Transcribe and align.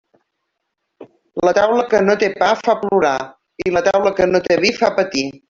La 1.47 1.53
taula 1.57 1.83
que 1.91 1.99
no 2.07 2.15
té 2.23 2.31
pa 2.39 2.49
fa 2.63 2.75
plorar, 2.81 3.13
i 3.67 3.75
la 3.77 3.85
taula 3.91 4.15
que 4.23 4.29
no 4.33 4.43
té 4.49 4.61
vi 4.67 4.75
fa 4.81 4.93
patir. 4.99 5.29